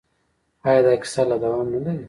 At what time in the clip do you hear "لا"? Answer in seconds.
1.29-1.35